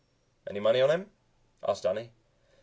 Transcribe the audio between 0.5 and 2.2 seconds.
money on him?" asked Danny.